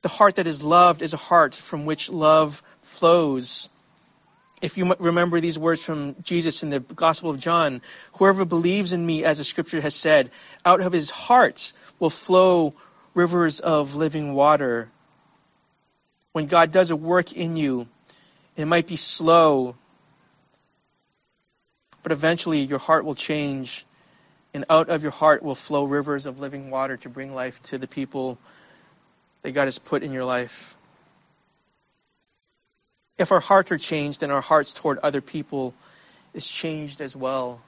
[0.03, 3.68] The heart that is loved is a heart from which love flows.
[4.62, 7.83] If you remember these words from Jesus in the Gospel of John,
[8.14, 10.31] whoever believes in me, as the scripture has said,
[10.64, 12.75] out of his heart will flow
[13.14, 14.88] rivers of living water.
[16.33, 17.87] When God does a work in you,
[18.57, 19.77] it might be slow,
[22.03, 23.87] but eventually your heart will change,
[24.53, 27.79] and out of your heart will flow rivers of living water to bring life to
[27.79, 28.38] the people
[29.42, 30.77] that God has put in your life.
[33.16, 35.74] If our hearts are changed, then our hearts toward other people
[36.33, 37.61] is changed as well.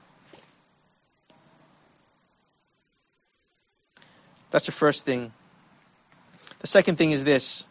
[4.51, 5.31] That's the first thing.
[6.59, 7.65] The second thing is this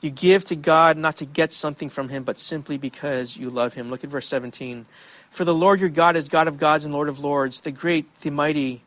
[0.00, 3.74] you give to God not to get something from Him, but simply because you love
[3.74, 3.90] Him.
[3.90, 4.86] Look at verse 17.
[5.30, 8.06] For the Lord your God is God of gods and Lord of lords, the great,
[8.20, 8.82] the mighty,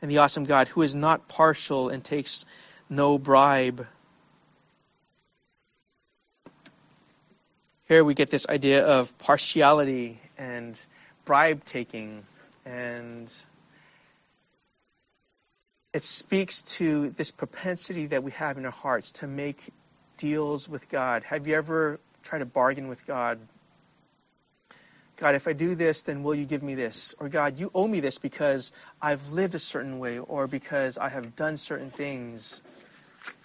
[0.00, 2.44] and the awesome God, who is not partial and takes
[2.90, 3.86] no bribe.
[7.86, 10.80] Here we get this idea of partiality and
[11.24, 12.24] bribe taking
[12.64, 13.32] and
[15.92, 19.62] it speaks to this propensity that we have in our hearts to make
[20.16, 21.22] deals with God.
[21.24, 23.38] Have you ever tried to bargain with God?
[25.18, 27.14] God, if I do this, then will you give me this?
[27.20, 31.10] Or God, you owe me this because I've lived a certain way or because I
[31.10, 32.62] have done certain things,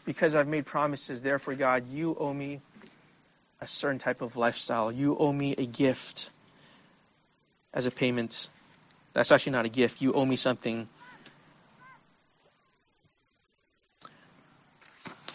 [0.05, 1.21] because I've made promises.
[1.21, 2.62] Therefore, God, you owe me
[3.60, 4.91] a certain type of lifestyle.
[4.91, 6.29] You owe me a gift
[7.73, 8.49] as a payment.
[9.13, 10.01] That's actually not a gift.
[10.01, 10.88] You owe me something.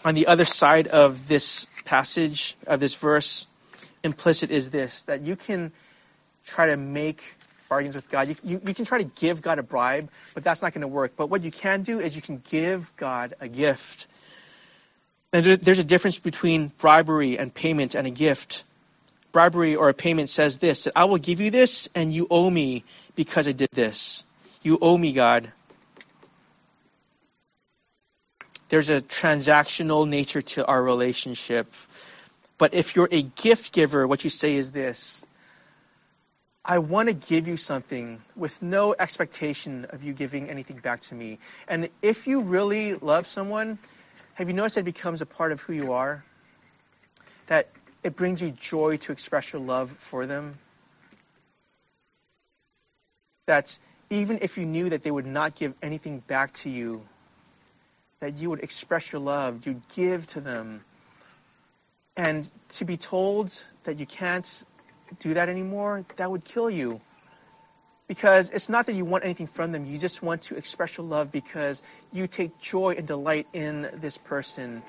[0.05, 3.47] On the other side of this passage, of this verse,
[4.03, 5.71] implicit is this that you can
[6.45, 7.23] try to make
[7.69, 8.27] bargains with God.
[8.27, 10.87] You, you, you can try to give God a bribe, but that's not going to
[10.87, 11.13] work.
[11.15, 14.07] But what you can do is you can give God a gift.
[15.31, 18.63] And there's a difference between bribery and payment and a gift.
[19.31, 22.49] Bribery or a payment says this that I will give you this and you owe
[22.49, 22.83] me
[23.15, 24.23] because I did this.
[24.61, 25.51] You owe me, God.
[28.73, 31.71] There's a transactional nature to our relationship.
[32.57, 35.23] But if you're a gift giver, what you say is this
[36.65, 41.13] I want to give you something with no expectation of you giving anything back to
[41.13, 41.37] me.
[41.67, 43.77] And if you really love someone,
[44.33, 46.25] have you noticed it becomes a part of who you are?
[47.45, 47.69] That
[48.01, 50.57] it brings you joy to express your love for them?
[53.45, 53.77] That
[54.09, 57.03] even if you knew that they would not give anything back to you,
[58.23, 60.79] that you would express your love, you'd give to them.
[62.15, 63.51] And to be told
[63.83, 64.63] that you can't
[65.19, 67.01] do that anymore, that would kill you.
[68.07, 71.05] Because it's not that you want anything from them, you just want to express your
[71.05, 71.83] love because
[72.13, 74.83] you take joy and delight in this person.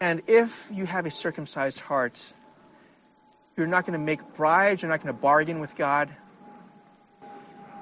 [0.00, 2.22] And if you have a circumcised heart,
[3.56, 6.08] you're not going to make bribes, you're not going to bargain with God.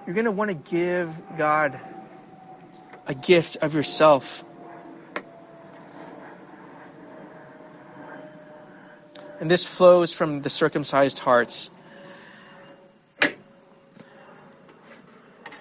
[0.06, 1.78] You're going to want to give God
[3.06, 4.44] a gift of yourself
[9.42, 11.68] And this flows from the circumcised hearts.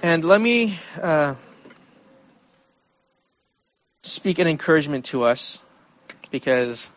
[0.04, 1.34] And let me uh,
[4.04, 5.60] speak an encouragement to us
[6.30, 6.91] because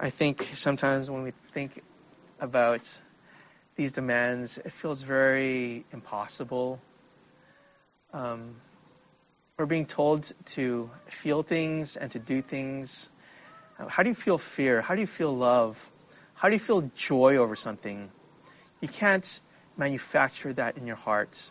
[0.00, 1.82] I think sometimes when we think
[2.40, 2.88] about
[3.76, 6.80] these demands, it feels very impossible.
[8.14, 8.56] Um,
[9.58, 13.10] we're being told to feel things and to do things
[13.88, 14.80] how do you feel fear?
[14.80, 15.90] How do you feel love?
[16.34, 18.10] How do you feel joy over something?
[18.80, 19.40] You can't
[19.76, 21.50] manufacture that in your heart.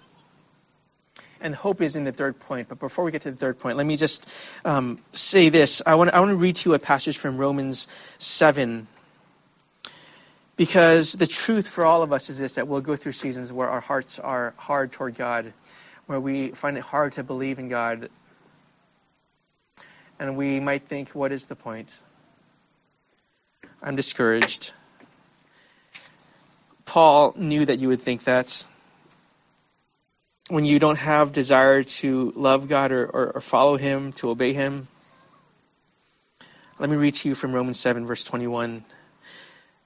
[1.42, 2.68] And hope is in the third point.
[2.70, 4.30] But before we get to the third point, let me just
[4.66, 5.82] um, say this.
[5.86, 7.88] I want, I want to read to you a passage from Romans
[8.18, 8.88] 7.
[10.58, 13.70] Because the truth for all of us is this that we'll go through seasons where
[13.70, 15.54] our hearts are hard toward God,
[16.06, 18.10] where we find it hard to believe in God.
[20.20, 22.04] And we might think, what is the point?
[23.82, 24.74] I'm discouraged.
[26.86, 28.66] Paul knew that you would think that.
[30.50, 34.54] When you don't have desire to love God or, or, or follow Him, to obey
[34.54, 34.88] Him.
[36.80, 38.84] Let me read to you from Romans 7, verse 21.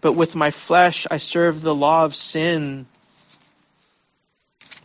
[0.00, 2.86] but with my flesh I serve the law of sin.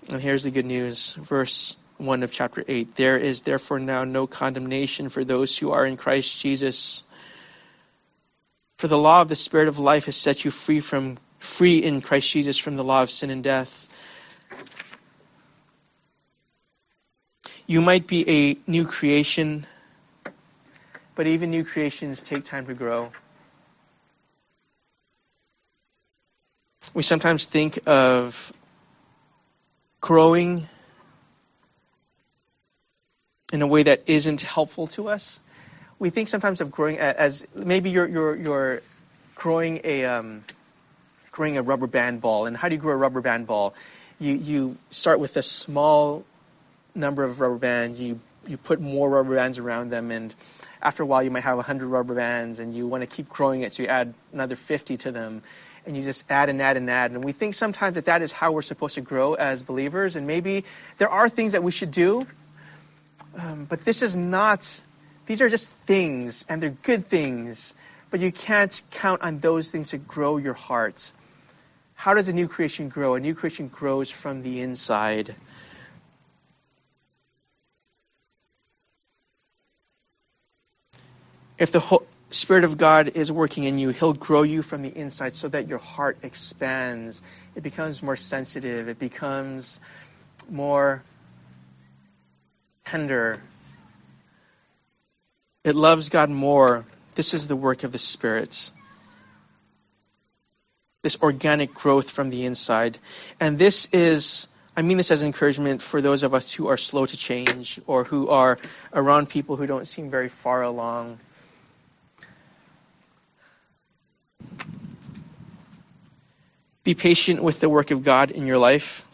[0.10, 1.14] And here's the good news.
[1.14, 2.96] Verse 1 of chapter 8.
[2.96, 7.04] There is therefore now no condemnation for those who are in Christ Jesus.
[8.78, 12.02] For the law of the Spirit of life has set you free from free in
[12.02, 13.88] Christ Jesus from the law of sin and death.
[17.68, 19.66] You might be a new creation,
[21.16, 23.12] but even new creations take time to grow.
[26.94, 28.52] We sometimes think of
[30.02, 30.68] growing
[33.54, 35.40] in a way that isn't helpful to us.
[36.00, 38.82] We think sometimes of growing as maybe you're you're you're
[39.36, 40.44] growing a um,
[41.32, 42.46] growing a rubber band ball.
[42.46, 43.74] And how do you grow a rubber band ball?
[44.20, 46.26] You you start with a small
[46.94, 48.00] number of rubber bands.
[48.00, 50.34] You you put more rubber bands around them, and
[50.82, 53.62] after a while, you might have 100 rubber bands, and you want to keep growing
[53.62, 55.44] it, so you add another 50 to them
[55.86, 57.12] and you just add and add and add.
[57.12, 60.16] And we think sometimes that that is how we're supposed to grow as believers.
[60.16, 60.66] And maybe
[60.98, 62.26] there are things that we should do,
[63.38, 64.82] um, but this is not,
[65.26, 67.74] these are just things, and they're good things,
[68.10, 71.12] but you can't count on those things to grow your heart.
[71.96, 73.16] How does a new creation grow?
[73.16, 75.36] A new creation grows from the inside.
[81.62, 82.00] If the
[82.32, 85.68] Spirit of God is working in you, He'll grow you from the inside so that
[85.68, 87.22] your heart expands.
[87.54, 88.90] It becomes more sensitive.
[88.90, 89.80] It becomes
[90.50, 91.04] more
[92.86, 93.44] tender.
[95.64, 96.84] It loves God more.
[97.14, 98.72] This is the work of the Spirit
[101.04, 102.98] this organic growth from the inside.
[103.40, 104.48] And this is,
[104.78, 108.04] I mean this as encouragement for those of us who are slow to change or
[108.04, 108.58] who are
[108.94, 111.20] around people who don't seem very far along.
[116.84, 119.06] Be patient with the work of God in your life.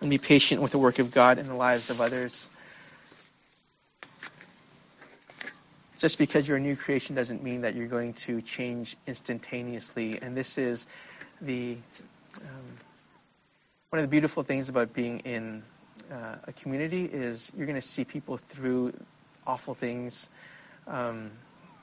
[0.00, 2.48] And be patient with the work of God in the lives of others.
[6.00, 10.18] just because you're a new creation doesn't mean that you're going to change instantaneously.
[10.20, 10.86] And this is
[11.42, 11.76] the
[12.40, 12.76] um,
[13.90, 15.62] one of the beautiful things about being in
[16.10, 18.94] uh, a community is you're going to see people through
[19.46, 20.30] awful things.
[20.86, 21.32] Um,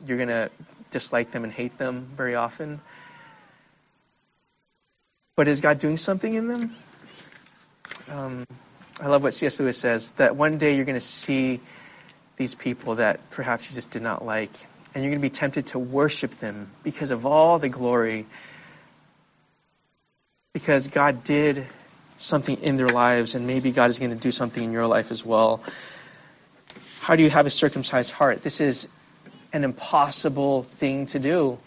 [0.05, 0.49] you're going to
[0.91, 2.79] dislike them and hate them very often.
[5.35, 6.75] But is God doing something in them?
[8.09, 8.45] Um,
[8.99, 9.59] I love what C.S.
[9.59, 11.59] Lewis says that one day you're going to see
[12.37, 14.51] these people that perhaps you just did not like.
[14.93, 18.25] And you're going to be tempted to worship them because of all the glory.
[20.53, 21.65] Because God did
[22.17, 25.11] something in their lives, and maybe God is going to do something in your life
[25.11, 25.61] as well.
[27.01, 28.41] How do you have a circumcised heart?
[28.41, 28.87] This is
[29.53, 31.57] an impossible thing to do.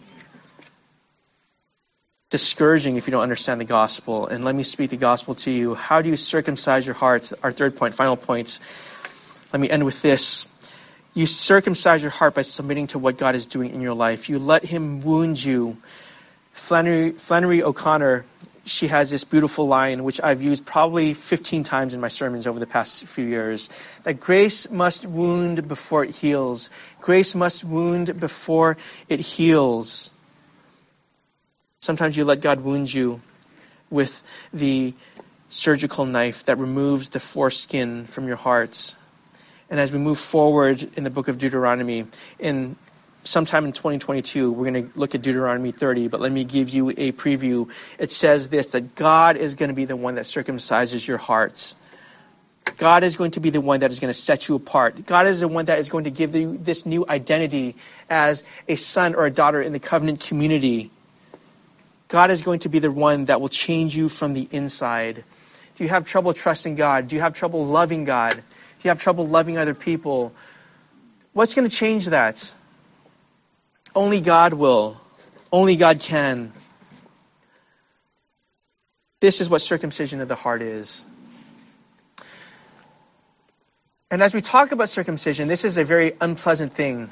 [2.30, 4.26] Discouraging if you don't understand the gospel.
[4.26, 5.74] And let me speak the gospel to you.
[5.74, 7.32] How do you circumcise your heart?
[7.42, 8.60] Our third point, final point.
[9.52, 10.46] Let me end with this.
[11.12, 14.28] You circumcise your heart by submitting to what God is doing in your life.
[14.28, 15.76] You let Him wound you.
[16.52, 18.24] Flannery, Flannery O'Connor,
[18.64, 22.58] she has this beautiful line, which I've used probably 15 times in my sermons over
[22.58, 23.68] the past few years,
[24.04, 26.70] that grace must wound before it heals.
[27.00, 28.76] Grace must wound before
[29.08, 30.10] it heals.
[31.80, 33.20] Sometimes you let God wound you
[33.88, 34.94] with the
[35.48, 38.96] surgical knife that removes the foreskin from your hearts.
[39.68, 42.06] and as we move forward in the book of Deuteronomy,
[42.40, 42.74] in
[43.24, 46.90] sometime in 2022, we're going to look at Deuteronomy 30, but let me give you
[46.90, 47.68] a preview.
[47.98, 51.76] It says this that God is going to be the one that circumcises your hearts.
[52.76, 55.04] God is going to be the one that is going to set you apart.
[55.04, 57.76] God is the one that is going to give you this new identity
[58.08, 60.90] as a son or a daughter in the covenant community.
[62.08, 65.24] God is going to be the one that will change you from the inside.
[65.76, 67.08] Do you have trouble trusting God?
[67.08, 68.32] Do you have trouble loving God?
[68.32, 68.40] Do
[68.82, 70.32] you have trouble loving other people,
[71.32, 72.54] what's going to change that?
[73.94, 75.00] Only God will.
[75.52, 76.52] Only God can.
[79.20, 81.04] This is what circumcision of the heart is.
[84.10, 87.10] And as we talk about circumcision, this is a very unpleasant thing.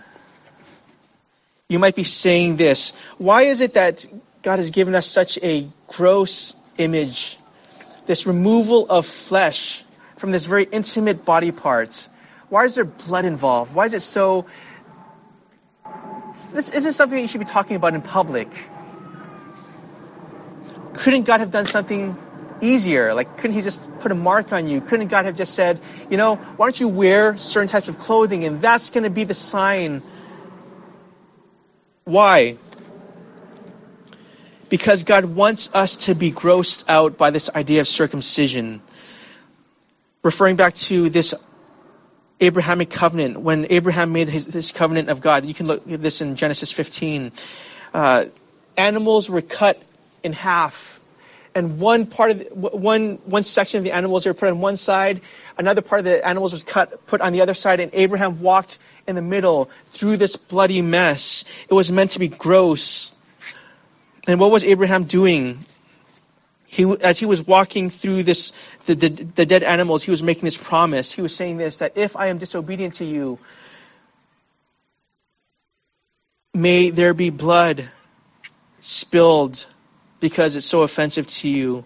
[1.69, 4.07] You might be saying this Why is it that
[4.43, 7.39] God has given us such a gross image,
[8.07, 9.85] this removal of flesh?
[10.19, 12.09] from this very intimate body part?
[12.49, 13.75] Why is there blood involved?
[13.75, 14.47] Why is it so?
[16.33, 18.49] This isn't something that you should be talking about in public.
[20.95, 22.17] Couldn't God have done something
[22.61, 23.15] easier?
[23.15, 24.81] Like, couldn't He just put a mark on you?
[24.81, 28.45] Couldn't God have just said, you know, why don't you wear certain types of clothing
[28.45, 30.03] and that's going to be the sign?
[32.05, 32.57] Why?
[34.69, 38.83] Because God wants us to be grossed out by this idea of circumcision
[40.23, 41.35] referring back to this
[42.41, 46.21] Abrahamic covenant, when Abraham made his, this covenant of God, you can look at this
[46.21, 47.33] in Genesis 15.
[47.93, 48.27] Uh,
[48.77, 49.81] animals were cut
[50.23, 51.01] in half,
[51.55, 54.77] and one part of the, one one section of the animals were put on one
[54.77, 55.21] side,
[55.57, 58.79] another part of the animals was cut put on the other side, and Abraham walked
[59.09, 61.45] in the middle through this bloody mess.
[61.69, 63.13] It was meant to be gross.
[64.29, 65.65] And what was Abraham doing?
[66.71, 68.53] He, as he was walking through this,
[68.85, 71.11] the, the, the dead animals, he was making this promise.
[71.11, 73.39] He was saying this, that if I am disobedient to you,
[76.53, 77.89] may there be blood
[78.81, 79.67] spilled
[80.21, 81.85] because it's so offensive to you.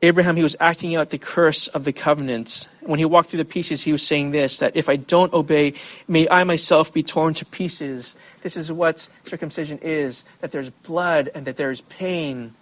[0.00, 2.68] Abraham, he was acting out the curse of the covenant.
[2.80, 5.74] When he walked through the pieces, he was saying this, that if I don't obey,
[6.08, 8.16] may I myself be torn to pieces.
[8.40, 12.54] This is what circumcision is, that there's blood and that there's pain.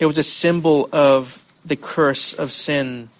[0.00, 3.10] It was a symbol of the curse of sin.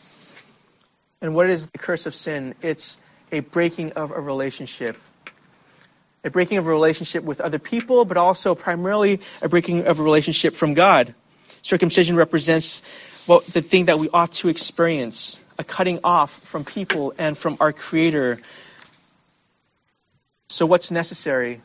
[1.21, 2.55] And what is the curse of sin?
[2.63, 2.99] It's
[3.31, 4.97] a breaking of a relationship.
[6.25, 10.03] A breaking of a relationship with other people, but also primarily a breaking of a
[10.03, 11.15] relationship from God.
[11.61, 12.83] Circumcision represents
[13.29, 17.59] well, the thing that we ought to experience a cutting off from people and from
[17.61, 18.41] our Creator.
[20.49, 21.61] So, what's necessary?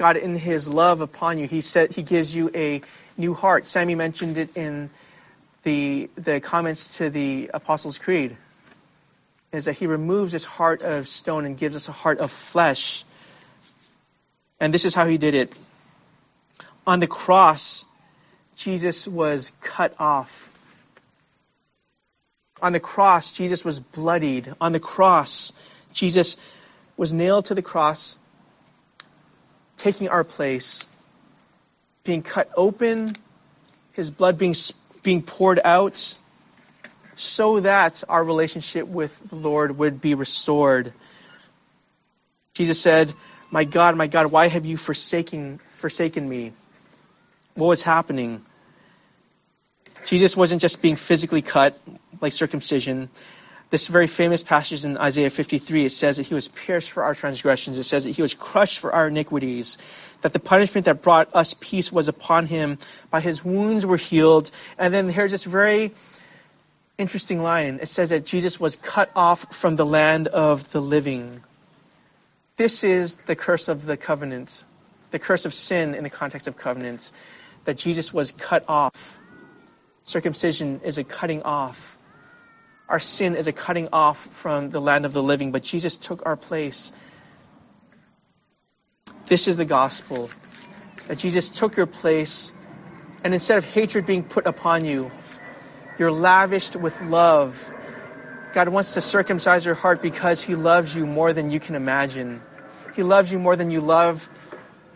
[0.00, 2.80] God, in His love upon you, He said He gives you a
[3.18, 3.66] new heart.
[3.66, 4.88] Sammy mentioned it in
[5.62, 8.34] the the comments to the Apostles' Creed.
[9.52, 13.04] Is that He removes this heart of stone and gives us a heart of flesh.
[14.58, 15.52] And this is how He did it.
[16.86, 17.84] On the cross,
[18.56, 20.48] Jesus was cut off.
[22.62, 24.54] On the cross, Jesus was bloodied.
[24.62, 25.52] On the cross,
[25.92, 26.38] Jesus
[26.96, 28.16] was nailed to the cross,
[29.80, 30.86] taking our place,
[32.04, 33.16] being cut open,
[33.92, 34.54] his blood being,
[35.02, 36.14] being poured out,
[37.16, 40.92] so that our relationship with the Lord would be restored.
[42.54, 43.12] Jesus said,
[43.50, 46.52] My God, my God, why have you forsaken, forsaken me?
[47.54, 48.42] What was happening?
[50.04, 51.78] Jesus wasn't just being physically cut,
[52.20, 53.08] like circumcision.
[53.70, 57.14] This very famous passage in Isaiah 53, it says that he was pierced for our
[57.14, 57.78] transgressions.
[57.78, 59.78] It says that he was crushed for our iniquities,
[60.22, 62.78] that the punishment that brought us peace was upon him.
[63.10, 64.50] By his wounds were healed.
[64.76, 65.92] And then here's this very
[66.98, 67.78] interesting line.
[67.80, 71.40] It says that Jesus was cut off from the land of the living.
[72.56, 74.64] This is the curse of the covenant,
[75.12, 77.12] the curse of sin in the context of covenants,
[77.64, 79.20] that Jesus was cut off
[80.10, 81.96] Circumcision is a cutting off.
[82.90, 86.26] Our sin is a cutting off from the land of the living, but Jesus took
[86.26, 86.92] our place.
[89.26, 90.28] This is the gospel
[91.06, 92.52] that Jesus took your place,
[93.22, 95.12] and instead of hatred being put upon you,
[95.98, 97.72] you're lavished with love.
[98.54, 102.42] God wants to circumcise your heart because He loves you more than you can imagine.
[102.96, 104.28] He loves you more than you love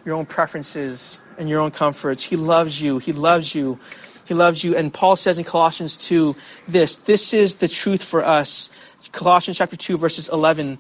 [0.05, 2.25] your own preferences and your own comforts.
[2.25, 2.99] He loves you.
[2.99, 3.79] He loves you.
[4.27, 4.77] He loves you.
[4.77, 6.35] And Paul says in Colossians 2
[6.69, 8.71] this this is the truth for us.
[9.13, 10.79] Colossians chapter 2, verses 11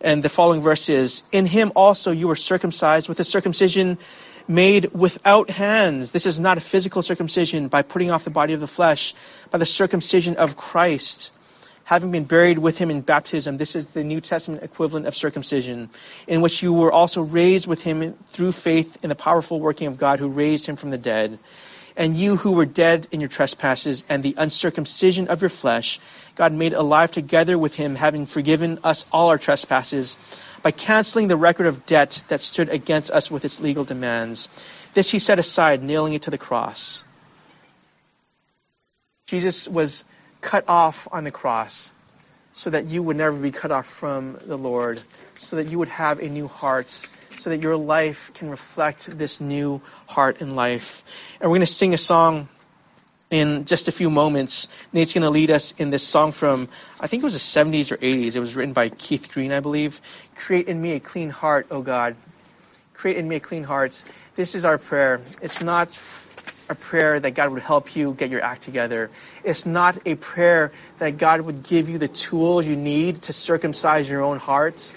[0.00, 3.98] and the following verses In him also you were circumcised with a circumcision
[4.46, 6.12] made without hands.
[6.12, 9.14] This is not a physical circumcision by putting off the body of the flesh,
[9.50, 11.32] by the circumcision of Christ.
[11.84, 15.88] Having been buried with him in baptism, this is the New Testament equivalent of circumcision,
[16.26, 19.96] in which you were also raised with him through faith in the powerful working of
[19.96, 21.38] God who raised him from the dead
[21.98, 25.98] and you who were dead in your trespasses and the uncircumcision of your flesh,
[26.36, 30.16] God made alive together with him, having forgiven us all our trespasses
[30.62, 34.48] by canceling the record of debt that stood against us with its legal demands.
[34.94, 37.04] This he set aside, nailing it to the cross.
[39.26, 40.04] Jesus was
[40.40, 41.90] cut off on the cross
[42.52, 45.02] so that you would never be cut off from the Lord,
[45.34, 47.04] so that you would have a new heart
[47.38, 51.04] so that your life can reflect this new heart and life.
[51.40, 52.48] And we're going to sing a song
[53.30, 54.68] in just a few moments.
[54.92, 56.68] Nate's going to lead us in this song from,
[57.00, 58.36] I think it was the 70s or 80s.
[58.36, 60.00] It was written by Keith Green, I believe.
[60.34, 62.16] Create in me a clean heart, O God.
[62.94, 64.02] Create in me a clean heart.
[64.34, 65.20] This is our prayer.
[65.40, 65.96] It's not
[66.68, 69.10] a prayer that God would help you get your act together.
[69.44, 74.08] It's not a prayer that God would give you the tools you need to circumcise
[74.08, 74.92] your own heart.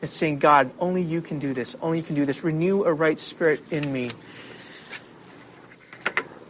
[0.00, 1.74] It's saying, God, only you can do this.
[1.82, 2.44] Only you can do this.
[2.44, 4.10] Renew a right spirit in me.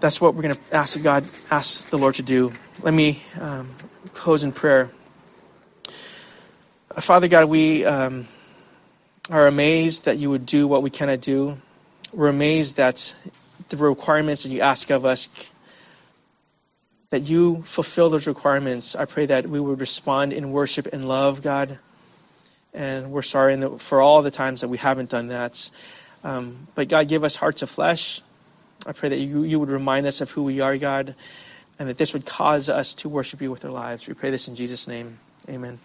[0.00, 2.52] That's what we're going to ask God, ask the Lord to do.
[2.82, 3.74] Let me um,
[4.12, 4.90] close in prayer.
[6.94, 8.28] Uh, Father God, we um,
[9.30, 11.56] are amazed that you would do what we cannot do.
[12.12, 13.14] We're amazed that
[13.70, 15.28] the requirements that you ask of us,
[17.10, 18.94] that you fulfill those requirements.
[18.94, 21.78] I pray that we would respond in worship and love, God
[22.74, 25.70] and we're sorry for all the times that we haven't done that.
[26.24, 28.20] Um, but God, give us hearts of flesh.
[28.86, 31.14] I pray that you, you would remind us of who we are, God,
[31.78, 34.06] and that this would cause us to worship you with our lives.
[34.06, 35.18] We pray this in Jesus' name.
[35.48, 35.78] Amen.